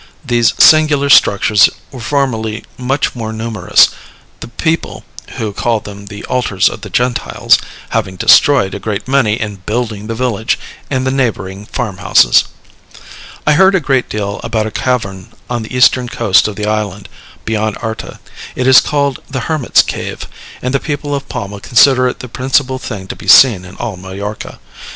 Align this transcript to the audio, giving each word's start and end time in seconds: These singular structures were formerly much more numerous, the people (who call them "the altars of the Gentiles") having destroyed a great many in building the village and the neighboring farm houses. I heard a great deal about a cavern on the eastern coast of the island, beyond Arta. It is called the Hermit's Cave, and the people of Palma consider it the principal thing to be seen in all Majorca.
These 0.25 0.55
singular 0.57 1.09
structures 1.11 1.69
were 1.91 1.99
formerly 1.99 2.63
much 2.75 3.13
more 3.13 3.31
numerous, 3.31 3.89
the 4.39 4.47
people 4.47 5.03
(who 5.37 5.53
call 5.53 5.79
them 5.79 6.07
"the 6.07 6.25
altars 6.25 6.69
of 6.69 6.81
the 6.81 6.89
Gentiles") 6.89 7.59
having 7.89 8.15
destroyed 8.15 8.73
a 8.73 8.79
great 8.79 9.07
many 9.07 9.39
in 9.39 9.57
building 9.57 10.07
the 10.07 10.15
village 10.15 10.57
and 10.89 11.05
the 11.05 11.11
neighboring 11.11 11.67
farm 11.67 11.97
houses. 11.97 12.45
I 13.45 13.53
heard 13.53 13.75
a 13.75 13.79
great 13.79 14.09
deal 14.09 14.39
about 14.43 14.65
a 14.65 14.71
cavern 14.71 15.33
on 15.51 15.61
the 15.61 15.77
eastern 15.77 16.09
coast 16.09 16.47
of 16.47 16.55
the 16.55 16.65
island, 16.65 17.07
beyond 17.45 17.77
Arta. 17.79 18.19
It 18.55 18.65
is 18.65 18.79
called 18.81 19.19
the 19.29 19.41
Hermit's 19.41 19.83
Cave, 19.83 20.27
and 20.63 20.73
the 20.73 20.79
people 20.79 21.13
of 21.13 21.29
Palma 21.29 21.59
consider 21.59 22.07
it 22.07 22.21
the 22.21 22.27
principal 22.27 22.79
thing 22.79 23.05
to 23.05 23.15
be 23.15 23.27
seen 23.27 23.63
in 23.63 23.75
all 23.75 23.97
Majorca. 23.97 24.57